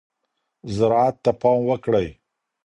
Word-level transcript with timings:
زراعت 0.75 1.15
ته 1.23 1.31
پام 1.41 1.59
وکړئ. 1.69 2.07